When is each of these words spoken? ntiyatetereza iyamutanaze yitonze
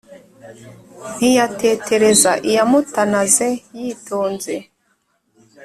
ntiyatetereza 1.15 2.31
iyamutanaze 2.49 3.47
yitonze 3.79 4.55